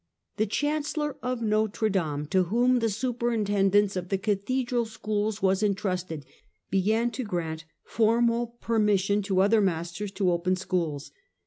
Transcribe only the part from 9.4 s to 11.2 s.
other masters to open schools.